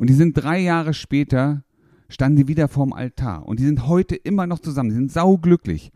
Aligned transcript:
Und 0.00 0.08
die 0.08 0.14
sind 0.14 0.32
drei 0.32 0.58
Jahre 0.58 0.94
später, 0.94 1.62
standen 2.08 2.36
die 2.38 2.48
wieder 2.48 2.68
vorm 2.68 2.94
Altar. 2.94 3.46
Und 3.46 3.60
die 3.60 3.66
sind 3.66 3.86
heute 3.86 4.16
immer 4.16 4.46
noch 4.46 4.58
zusammen. 4.58 4.88
Die 4.88 4.94
sind 4.94 5.12
sauglücklich. 5.12 5.90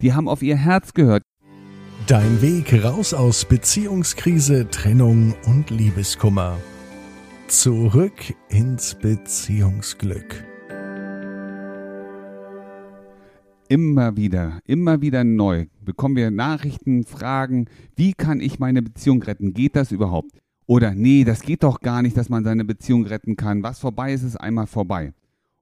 Die 0.00 0.12
haben 0.12 0.28
auf 0.28 0.44
ihr 0.44 0.56
Herz 0.56 0.94
gehört. 0.94 1.24
Dein 2.06 2.40
Weg 2.40 2.84
raus 2.84 3.12
aus 3.12 3.44
Beziehungskrise, 3.44 4.70
Trennung 4.70 5.34
und 5.44 5.70
Liebeskummer. 5.70 6.56
Zurück 7.48 8.32
ins 8.48 8.94
Beziehungsglück. 8.94 10.44
Immer 13.68 14.16
wieder, 14.16 14.60
immer 14.66 15.00
wieder 15.00 15.24
neu 15.24 15.66
bekommen 15.80 16.14
wir 16.14 16.30
Nachrichten, 16.30 17.04
Fragen, 17.04 17.66
wie 17.96 18.12
kann 18.12 18.40
ich 18.40 18.60
meine 18.60 18.82
Beziehung 18.82 19.20
retten? 19.20 19.52
Geht 19.52 19.74
das 19.74 19.90
überhaupt? 19.90 20.30
Oder 20.68 20.94
nee, 20.94 21.24
das 21.24 21.40
geht 21.40 21.62
doch 21.62 21.80
gar 21.80 22.02
nicht, 22.02 22.14
dass 22.18 22.28
man 22.28 22.44
seine 22.44 22.62
Beziehung 22.62 23.06
retten 23.06 23.36
kann. 23.36 23.62
Was 23.62 23.78
vorbei 23.78 24.12
ist, 24.12 24.22
ist 24.22 24.36
einmal 24.36 24.66
vorbei. 24.66 25.14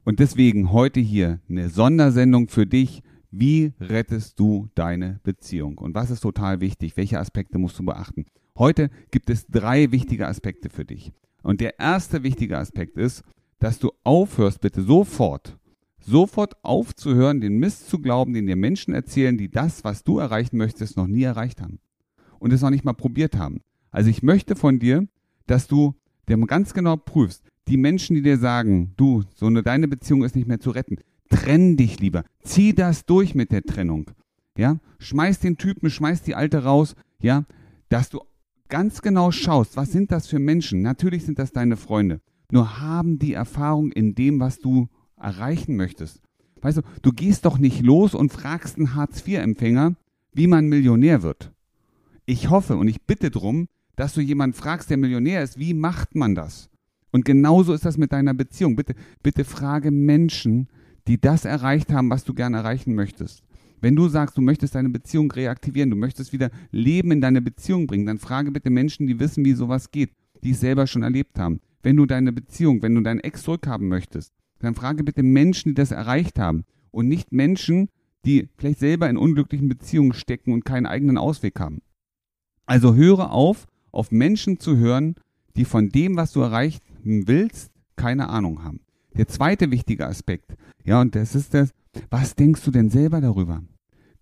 Und 0.03 0.19
deswegen 0.19 0.73
heute 0.73 0.99
hier 0.99 1.39
eine 1.49 1.69
Sondersendung 1.69 2.49
für 2.49 2.67
dich. 2.67 3.05
Wie 3.31 3.73
rettest 3.79 4.41
du 4.41 4.69
deine 4.75 5.21
Beziehung? 5.23 5.79
Und 5.79 5.95
was 5.95 6.11
ist 6.11 6.23
total 6.23 6.61
wichtig? 6.61 6.97
Welche 6.97 7.21
Aspekte 7.21 7.57
musst 7.57 7.79
du 7.79 7.85
beachten? 7.85 8.27
Heute 8.59 8.91
gibt 9.13 9.31
es 9.31 9.47
drei 9.47 9.93
wichtige 9.93 10.27
Aspekte 10.27 10.71
für 10.71 10.85
dich. 10.85 11.13
Und 11.45 11.61
der 11.61 11.79
erste 11.79 12.25
wichtige 12.25 12.59
Aspekt 12.59 12.99
ist, 12.99 13.23
dass 13.61 13.79
du 13.79 13.93
aufhörst, 14.03 14.61
bitte 14.61 14.83
sofort, 14.83 15.57
sofort 16.01 16.65
aufzuhören, 16.65 17.41
den 17.41 17.59
Mist 17.59 17.89
zu 17.89 18.01
glauben, 18.01 18.35
den 18.35 18.49
dir 18.49 18.57
Menschen 18.57 18.93
erzählen, 18.93 19.39
die 19.39 19.53
das, 19.53 19.85
was 19.85 20.03
du 20.03 20.19
erreichen 20.19 20.57
möchtest, 20.57 20.97
noch 20.97 21.07
nie 21.07 21.23
erreicht 21.23 21.61
haben. 21.61 21.79
Und 22.41 22.53
es 22.53 22.61
noch 22.61 22.71
nicht 22.71 22.85
mal 22.85 22.93
probiert 22.93 23.37
haben. 23.37 23.61
Also 23.97 24.11
ich 24.11 24.23
möchte 24.23 24.57
von 24.57 24.79
dir, 24.79 25.09
dass 25.47 25.69
du 25.69 25.95
dir 26.29 26.37
ganz 26.47 26.75
genau 26.75 26.99
prüfst, 26.99 27.43
die 27.67 27.79
Menschen, 27.79 28.15
die 28.15 28.21
dir 28.21 28.37
sagen, 28.37 28.93
du, 28.99 29.23
so 29.35 29.47
eine 29.47 29.63
deine 29.63 29.89
Beziehung 29.89 30.23
ist 30.23 30.37
nicht 30.37 30.47
mehr 30.47 30.61
zu 30.61 30.69
retten, 30.69 30.99
trenn 31.31 31.79
dich 31.79 31.99
lieber. 31.99 32.23
Zieh 32.43 32.75
das 32.75 33.07
durch 33.07 33.35
mit 33.35 33.53
der 33.53 33.63
Trennung. 33.63 34.11
Ja? 34.59 34.81
Schmeiß 34.99 35.41
den 35.41 35.57
Typen, 35.57 35.89
schmeiß 35.89 36.21
die 36.21 36.35
Alte 36.35 36.63
raus, 36.63 36.95
ja, 37.23 37.47
dass 37.89 38.11
du 38.11 38.21
ganz 38.69 39.01
genau 39.01 39.31
schaust, 39.31 39.79
was 39.79 39.93
sind 39.93 40.13
das 40.13 40.27
für 40.27 40.41
Menschen? 40.41 40.83
Natürlich 40.83 41.25
sind 41.25 41.39
das 41.39 41.53
deine 41.53 41.79
Freunde. 41.79 42.21
Nur 42.53 42.79
haben 42.79 43.19
die 43.19 43.33
Erfahrung 43.33 43.93
in 43.93 44.15
dem, 44.15 44.41
was 44.41 44.59
du 44.59 44.89
erreichen 45.17 45.75
möchtest. 45.75 46.21
Weißt 46.61 46.77
du, 46.77 46.83
du 47.01 47.13
gehst 47.13 47.47
doch 47.47 47.57
nicht 47.57 47.81
los 47.81 48.15
und 48.15 48.31
fragst 48.31 48.77
einen 48.77 48.95
Hartz-IV-Empfänger, 48.95 49.95
wie 50.35 50.49
man 50.49 50.67
Millionär 50.67 51.23
wird. 51.23 51.51
Ich 52.27 52.51
hoffe 52.51 52.77
und 52.77 52.89
ich 52.89 53.01
bitte 53.01 53.31
drum, 53.31 53.69
dass 53.97 54.15
du 54.15 54.21
jemanden 54.21 54.55
fragst, 54.55 54.91
der 54.91 54.97
Millionär 54.97 55.43
ist, 55.43 55.59
wie 55.59 55.75
macht 55.75 56.15
man 56.15 56.35
das? 56.35 56.71
Und 57.11 57.25
genauso 57.25 57.73
ist 57.73 57.85
das 57.85 57.97
mit 57.97 58.13
deiner 58.13 58.35
Beziehung. 58.35 58.77
Bitte, 58.77 58.95
bitte 59.23 59.45
frage 59.45 59.91
Menschen, 59.91 60.69
die 61.09 61.21
das 61.21 61.45
erreicht 61.45 61.93
haben, 61.93 62.11
was 62.11 62.25
du 62.25 62.35
gerne 62.35 62.59
erreichen 62.59 62.95
möchtest. 62.95 63.43
Wenn 63.81 63.97
du 63.97 64.09
sagst, 64.09 64.37
du 64.37 64.43
möchtest 64.43 64.75
deine 64.75 64.91
Beziehung 64.91 65.31
reaktivieren, 65.31 65.91
du 65.91 65.97
möchtest 65.97 66.33
wieder 66.33 66.51
Leben 66.71 67.11
in 67.13 67.21
deine 67.21 67.43
Beziehung 67.43 67.87
bringen, 67.87 68.07
dann 68.07 68.19
frage 68.19 68.51
bitte 68.51 68.71
Menschen, 68.71 69.07
die 69.07 69.21
wissen, 69.21 69.45
wie 69.45 69.53
sowas 69.53 69.91
geht, 69.91 70.11
die 70.43 70.51
es 70.51 70.61
selber 70.61 70.87
schon 70.87 71.03
erlebt 71.03 71.39
haben. 71.39 71.61
Wenn 71.83 71.97
du 71.97 72.07
deine 72.07 72.33
Beziehung, 72.33 72.83
wenn 72.83 72.95
du 72.95 73.03
deinen 73.03 73.21
Ex 73.21 73.43
zurückhaben 73.43 73.89
möchtest, 73.89 74.33
dann 74.59 74.75
frage 74.75 75.05
bitte 75.05 75.23
Menschen, 75.23 75.71
die 75.71 75.75
das 75.75 75.91
erreicht 75.91 76.39
haben 76.39 76.65
und 76.91 77.09
nicht 77.09 77.33
Menschen, 77.33 77.89
die 78.25 78.49
vielleicht 78.57 78.81
selber 78.81 79.09
in 79.09 79.17
unglücklichen 79.17 79.69
Beziehungen 79.69 80.13
stecken 80.13 80.53
und 80.53 80.65
keinen 80.65 80.87
eigenen 80.87 81.19
Ausweg 81.19 81.61
haben. 81.61 81.81
Also 82.65 82.95
höre 82.95 83.31
auf, 83.31 83.67
auf 83.97 84.11
Menschen 84.11 84.61
zu 84.61 84.77
hören, 84.77 85.17
die 85.57 85.65
von 85.65 85.89
dem, 85.89 86.17
was 86.17 86.33
du 86.33 86.41
erreichen 86.41 86.81
willst, 87.05 87.73
keine 87.97 88.29
Ahnung 88.29 88.63
haben. 88.63 88.81
Der 89.17 89.27
zweite 89.27 89.71
wichtige 89.71 90.07
Aspekt, 90.07 90.55
ja, 90.85 91.01
und 91.01 91.15
das 91.15 91.35
ist 91.35 91.55
das, 91.55 91.71
was 92.11 92.35
denkst 92.35 92.63
du 92.63 92.71
denn 92.71 92.91
selber 92.91 93.21
darüber? 93.21 93.63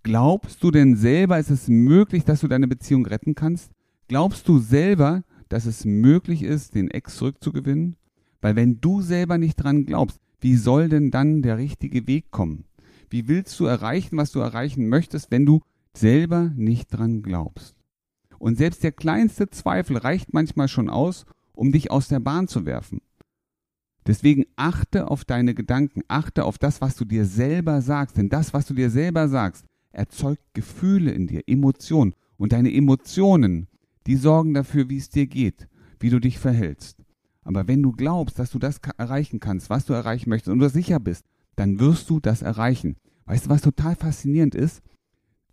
Glaubst 0.04 0.62
du 0.62 0.70
denn 0.70 0.96
selber, 0.96 1.38
ist 1.38 1.50
es 1.50 1.66
möglich, 1.68 2.24
dass 2.24 2.40
du 2.40 2.48
deine 2.48 2.68
Beziehung 2.68 3.06
retten 3.06 3.34
kannst? 3.34 3.72
Glaubst 4.06 4.48
du 4.48 4.58
selber, 4.58 5.24
dass 5.48 5.66
es 5.66 5.84
möglich 5.84 6.42
ist, 6.42 6.74
den 6.74 6.90
Ex 6.90 7.16
zurückzugewinnen? 7.16 7.96
Weil 8.40 8.54
wenn 8.54 8.80
du 8.80 9.00
selber 9.00 9.38
nicht 9.38 9.56
dran 9.56 9.86
glaubst, 9.86 10.20
wie 10.40 10.56
soll 10.56 10.88
denn 10.88 11.10
dann 11.10 11.40
der 11.42 11.56
richtige 11.56 12.06
Weg 12.06 12.30
kommen? 12.30 12.64
Wie 13.08 13.28
willst 13.28 13.58
du 13.58 13.64
erreichen, 13.64 14.18
was 14.18 14.30
du 14.30 14.40
erreichen 14.40 14.88
möchtest, 14.88 15.30
wenn 15.30 15.46
du 15.46 15.62
selber 15.94 16.52
nicht 16.54 16.88
dran 16.88 17.22
glaubst? 17.22 17.73
Und 18.44 18.58
selbst 18.58 18.84
der 18.84 18.92
kleinste 18.92 19.48
Zweifel 19.48 19.96
reicht 19.96 20.34
manchmal 20.34 20.68
schon 20.68 20.90
aus, 20.90 21.24
um 21.54 21.72
dich 21.72 21.90
aus 21.90 22.08
der 22.08 22.20
Bahn 22.20 22.46
zu 22.46 22.66
werfen. 22.66 23.00
Deswegen 24.06 24.44
achte 24.54 25.10
auf 25.10 25.24
deine 25.24 25.54
Gedanken, 25.54 26.02
achte 26.08 26.44
auf 26.44 26.58
das, 26.58 26.82
was 26.82 26.94
du 26.94 27.06
dir 27.06 27.24
selber 27.24 27.80
sagst, 27.80 28.18
denn 28.18 28.28
das, 28.28 28.52
was 28.52 28.66
du 28.66 28.74
dir 28.74 28.90
selber 28.90 29.30
sagst, 29.30 29.64
erzeugt 29.92 30.42
Gefühle 30.52 31.10
in 31.12 31.26
dir, 31.26 31.40
Emotionen. 31.46 32.12
Und 32.36 32.52
deine 32.52 32.70
Emotionen, 32.70 33.66
die 34.06 34.16
sorgen 34.16 34.52
dafür, 34.52 34.90
wie 34.90 34.98
es 34.98 35.08
dir 35.08 35.26
geht, 35.26 35.66
wie 35.98 36.10
du 36.10 36.20
dich 36.20 36.38
verhältst. 36.38 36.98
Aber 37.44 37.66
wenn 37.66 37.82
du 37.82 37.92
glaubst, 37.92 38.38
dass 38.38 38.50
du 38.50 38.58
das 38.58 38.78
erreichen 38.98 39.40
kannst, 39.40 39.70
was 39.70 39.86
du 39.86 39.94
erreichen 39.94 40.28
möchtest 40.28 40.52
und 40.52 40.58
du 40.58 40.68
sicher 40.68 41.00
bist, 41.00 41.24
dann 41.56 41.80
wirst 41.80 42.10
du 42.10 42.20
das 42.20 42.42
erreichen. 42.42 42.96
Weißt 43.24 43.46
du, 43.46 43.48
was 43.48 43.62
total 43.62 43.96
faszinierend 43.96 44.54
ist? 44.54 44.82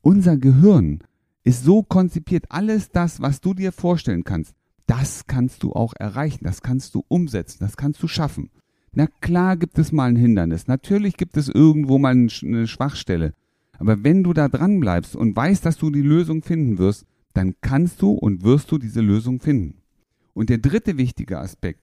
Unser 0.02 0.36
Gehirn 0.36 1.00
ist 1.44 1.64
so 1.64 1.84
konzipiert, 1.84 2.46
alles 2.50 2.92
das, 2.92 3.22
was 3.22 3.42
du 3.42 3.54
dir 3.54 3.72
vorstellen 3.72 4.24
kannst, 4.24 4.54
das 4.88 5.26
kannst 5.28 5.64
du 5.64 5.74
auch 5.74 5.94
erreichen, 5.98 6.44
das 6.44 6.62
kannst 6.62 6.96
du 6.96 7.04
umsetzen, 7.08 7.58
das 7.60 7.78
kannst 7.78 8.02
du 8.04 8.08
schaffen. 8.08 8.50
Na 8.94 9.08
klar 9.22 9.56
gibt 9.56 9.80
es 9.80 9.92
mal 9.92 10.10
ein 10.10 10.18
Hindernis, 10.18 10.68
natürlich 10.68 11.16
gibt 11.16 11.38
es 11.38 11.48
irgendwo 11.48 11.98
mal 11.98 12.12
eine 12.12 12.68
Schwachstelle, 12.68 13.34
aber 13.80 14.04
wenn 14.04 14.24
du 14.24 14.34
da 14.34 14.50
dran 14.50 14.80
bleibst 14.80 15.16
und 15.16 15.36
weißt, 15.36 15.66
dass 15.66 15.78
du 15.78 15.90
die 15.90 16.02
Lösung 16.02 16.44
finden 16.44 16.78
wirst, 16.78 17.06
dann 17.34 17.56
kannst 17.62 18.02
du 18.02 18.12
und 18.12 18.44
wirst 18.44 18.72
du 18.72 18.78
diese 18.78 19.02
Lösung 19.02 19.40
finden. 19.40 19.78
Und 20.34 20.50
der 20.50 20.58
dritte 20.58 20.98
wichtige 20.98 21.40
Aspekt, 21.40 21.82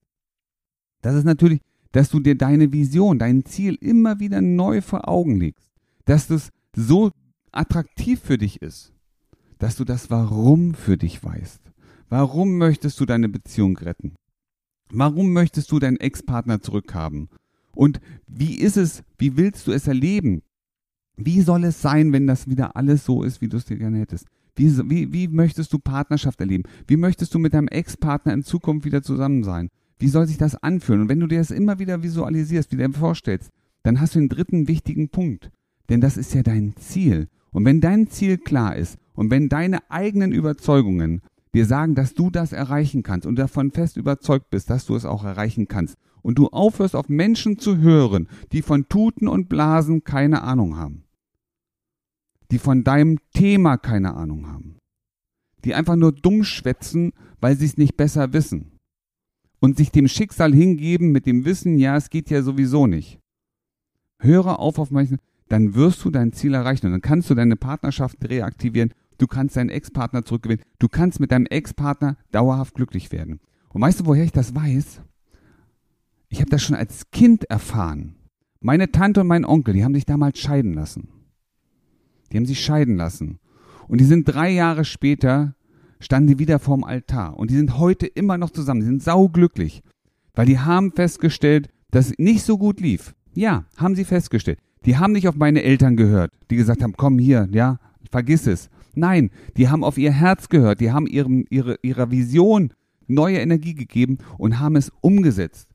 das 1.03 1.15
ist 1.15 1.25
natürlich, 1.25 1.61
dass 1.93 2.11
du 2.11 2.21
dir 2.21 2.37
deine 2.37 2.73
Vision, 2.73 3.19
dein 3.19 3.45
Ziel 3.45 3.77
immer 3.81 4.21
wieder 4.21 4.41
neu 4.41 4.83
vor 4.83 5.09
Augen 5.09 5.41
legst, 5.41 5.71
dass 6.05 6.27
das 6.27 6.51
so 6.77 7.11
attraktiv 7.53 8.21
für 8.21 8.39
dich 8.39 8.61
ist, 8.63 8.93
dass 9.59 9.77
du 9.77 9.85
das 9.85 10.11
Warum 10.11 10.75
für 10.75 10.97
dich 10.97 11.23
weißt. 11.23 11.61
Warum 12.09 12.57
möchtest 12.59 12.99
du 13.01 13.07
deine 13.07 13.29
Beziehung 13.29 13.77
retten? 13.77 14.15
Warum 14.91 15.33
möchtest 15.33 15.71
du 15.71 15.79
deinen 15.79 15.99
Ex-Partner 15.99 16.61
zurückhaben? 16.61 17.29
Und 17.75 18.01
wie 18.27 18.55
ist 18.55 18.77
es, 18.77 19.03
wie 19.19 19.37
willst 19.37 19.67
du 19.67 19.73
es 19.73 19.87
erleben? 19.87 20.43
Wie 21.17 21.43
soll 21.43 21.65
es 21.65 21.83
sein, 21.83 22.13
wenn 22.13 22.27
das 22.27 22.49
wieder 22.49 22.77
alles 22.77 23.05
so 23.05 23.23
ist, 23.23 23.41
wie 23.41 23.49
du 23.49 23.57
es 23.57 23.67
dir 23.67 23.77
gerne 23.77 23.99
hättest? 23.99 24.27
Wie, 24.57 24.91
wie, 24.91 25.13
wie 25.13 25.29
möchtest 25.29 25.73
du 25.73 25.79
Partnerschaft 25.79 26.41
erleben? 26.41 26.65
Wie 26.87 26.97
möchtest 26.97 27.35
du 27.35 27.39
mit 27.39 27.55
deinem 27.55 27.69
Ex-Partner 27.69 28.33
in 28.33 28.43
Zukunft 28.43 28.85
wieder 28.85 29.03
zusammen 29.03 29.45
sein? 29.45 29.69
Wie 29.99 30.09
soll 30.09 30.27
sich 30.27 30.39
das 30.39 30.55
anfühlen? 30.57 31.03
Und 31.03 31.09
wenn 31.09 31.21
du 31.21 31.27
dir 31.27 31.39
das 31.39 31.51
immer 31.51 31.79
wieder 31.79 32.03
visualisierst, 32.03 32.73
wie 32.73 32.77
dir 32.77 32.93
vorstellst, 32.93 33.51
dann 33.83 34.01
hast 34.01 34.15
du 34.15 34.21
den 34.21 34.29
dritten 34.29 34.69
wichtigen 34.69 35.09
Punkt. 35.09 35.51
Denn 35.89 36.01
das 36.01 36.17
ist 36.17 36.35
ja 36.35 36.43
dein 36.43 36.75
Ziel. 36.77 37.29
Und 37.53 37.65
wenn 37.65 37.81
dein 37.81 38.09
Ziel 38.09 38.39
klar 38.39 38.77
ist 38.77 38.99
und 39.15 39.31
wenn 39.31 39.49
deine 39.49 39.91
eigenen 39.91 40.33
Überzeugungen 40.33 41.23
dir 41.55 41.67
sagen, 41.67 41.95
dass 41.95 42.15
du 42.15 42.31
das 42.31 42.53
erreichen 42.53 43.03
kannst 43.03 43.27
und 43.27 43.37
davon 43.37 43.71
fest 43.71 43.97
überzeugt 43.97 44.51
bist, 44.51 44.71
dass 44.71 44.87
du 44.87 44.95
es 44.95 45.05
auch 45.05 45.25
erreichen 45.25 45.69
kannst 45.69 45.97
und 46.23 46.39
du 46.39 46.49
aufhörst 46.49 46.95
auf 46.95 47.09
Menschen 47.09 47.59
zu 47.59 47.79
hören, 47.79 48.29
die 48.53 48.63
von 48.63 48.89
Tuten 48.89 49.29
und 49.29 49.49
Blasen 49.49 50.05
keine 50.05 50.43
Ahnung 50.43 50.77
haben, 50.77 51.05
die 52.51 52.59
von 52.59 52.85
deinem 52.85 53.19
Thema 53.33 53.77
keine 53.77 54.15
Ahnung 54.15 54.47
haben, 54.47 54.77
die 55.65 55.75
einfach 55.75 55.97
nur 55.97 56.13
dumm 56.13 56.45
schwätzen, 56.45 57.13
weil 57.41 57.57
sie 57.57 57.67
es 57.67 57.77
nicht 57.77 57.97
besser 57.97 58.33
wissen 58.33 58.79
und 59.61 59.77
sich 59.77 59.91
dem 59.91 60.09
Schicksal 60.09 60.53
hingeben 60.53 61.11
mit 61.11 61.27
dem 61.27 61.45
Wissen, 61.45 61.79
ja, 61.79 61.97
es 61.97 62.11
geht 62.11 62.31
ja 62.31 62.43
sowieso 62.43 62.87
nicht. 62.87 63.19
Höre 64.21 64.59
auf 64.59 64.79
auf 64.79 64.91
Menschen, 64.91 65.19
dann 65.49 65.75
wirst 65.75 66.05
du 66.05 66.11
dein 66.11 66.33
Ziel 66.33 66.55
erreichen 66.55 66.87
und 66.87 66.93
dann 66.93 67.03
kannst 67.03 67.31
du 67.31 67.35
deine 67.35 67.57
Partnerschaft 67.57 68.17
reaktivieren 68.29 68.93
Du 69.19 69.27
kannst 69.27 69.57
deinen 69.57 69.69
Ex-Partner 69.69 70.25
zurückgewinnen. 70.25 70.65
Du 70.79 70.89
kannst 70.89 71.19
mit 71.19 71.33
deinem 71.33 71.47
Ex-Partner 71.47 72.17
dauerhaft 72.31 72.75
glücklich 72.75 73.11
werden. 73.11 73.41
Und 73.71 73.83
weißt 73.83 74.01
du, 74.01 74.07
woher 74.07 74.25
ich 74.25 74.33
das 74.33 74.55
weiß? 74.55 75.03
Ich 76.29 76.41
habe 76.41 76.51
das 76.51 76.63
schon 76.63 76.77
als 76.77 77.11
Kind 77.11 77.45
erfahren. 77.51 78.15
Meine 78.61 78.91
Tante 78.91 79.21
und 79.21 79.27
mein 79.27 79.45
Onkel, 79.45 79.75
die 79.75 79.85
haben 79.85 79.95
sich 79.95 80.07
damals 80.07 80.39
scheiden 80.39 80.73
lassen. 80.73 81.09
Die 82.31 82.37
haben 82.37 82.47
sich 82.47 82.61
scheiden 82.61 82.97
lassen. 82.97 83.39
Und 83.89 84.01
die 84.01 84.05
sind 84.05 84.25
drei 84.25 84.51
Jahre 84.51 84.85
später, 84.85 85.55
standen 86.01 86.29
die 86.29 86.39
wieder 86.39 86.59
vorm 86.59 86.85
Altar. 86.85 87.37
Und 87.37 87.51
die 87.51 87.57
sind 87.57 87.79
heute 87.79 88.07
immer 88.07 88.39
noch 88.39 88.51
zusammen. 88.51 88.81
Die 88.81 88.87
sind 88.87 89.03
sauglücklich. 89.03 89.83
Weil 90.35 90.47
die 90.47 90.61
haben 90.61 90.93
festgestellt, 90.93 91.69
dass 91.91 92.11
es 92.11 92.19
nicht 92.19 92.45
so 92.45 92.59
gut 92.59 92.81
lief. 92.81 93.15
Ja, 93.35 93.65
haben 93.77 93.97
sie 93.97 94.05
festgestellt. 94.05 94.61
Die 94.85 94.97
haben 94.97 95.13
nicht 95.13 95.29
auf 95.29 95.37
meine 95.37 95.63
Eltern 95.63 95.97
gehört, 95.97 96.33
die 96.51 96.57
gesagt 96.57 96.83
haben, 96.83 96.95
komm 96.97 97.19
hier, 97.19 97.49
ja, 97.53 97.79
vergiss 98.11 98.47
es. 98.47 98.71
Nein, 98.95 99.31
die 99.57 99.69
haben 99.69 99.85
auf 99.85 99.99
ihr 99.99 100.13
Herz 100.13 100.49
gehört, 100.49 100.81
die 100.81 100.91
haben 100.91 101.07
ihrem, 101.07 101.45
ihre, 101.51 101.79
ihrer 101.83 102.11
Vision 102.11 102.73
neue 103.07 103.39
Energie 103.39 103.75
gegeben 103.75 104.19
und 104.39 104.61
haben 104.61 104.77
es 104.77 104.93
umgesetzt. 105.01 105.69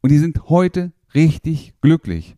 Und 0.00 0.10
die 0.10 0.18
sind 0.18 0.48
heute 0.48 0.92
richtig 1.14 1.74
glücklich. 1.80 2.36